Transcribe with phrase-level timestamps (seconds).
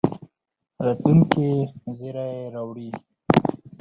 [0.85, 1.49] راتلونکي
[1.97, 2.89] زېری راوړي.